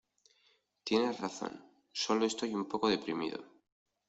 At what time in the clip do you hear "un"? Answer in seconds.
2.55-2.67